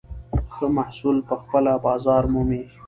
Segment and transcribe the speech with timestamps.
[0.53, 2.61] ښه محصول پخپله بازار مومي.